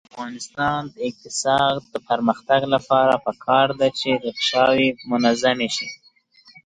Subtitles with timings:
[0.03, 5.87] د افغانستان د اقتصادي پرمختګ لپاره پکار ده چې ریکشاوې منظمې شي.